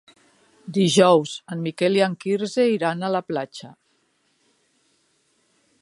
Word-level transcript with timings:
Dijous 0.77 1.33
en 1.55 1.61
Miquel 1.67 1.99
i 1.99 2.03
en 2.05 2.15
Quirze 2.25 2.65
iran 2.77 3.03
a 3.09 3.13
la 3.17 3.23
platja. 3.29 3.71